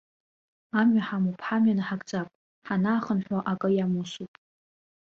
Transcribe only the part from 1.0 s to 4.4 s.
ҳамоуп, ҳамҩа наҳагӡап, ҳанаахынҳәуа акы иамусуп.